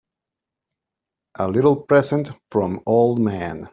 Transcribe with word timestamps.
A 1.37 1.47
little 1.47 1.75
present 1.75 2.31
from 2.49 2.81
old 2.87 3.19
man. 3.19 3.69